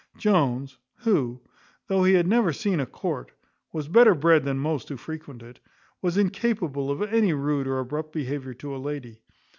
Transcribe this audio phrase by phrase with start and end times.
[0.17, 1.41] Jones, who,
[1.85, 3.33] though he had never seen a court,
[3.71, 5.59] was better bred than most who frequent it,
[6.01, 9.21] was incapable of any rude or abrupt behaviour to a lady.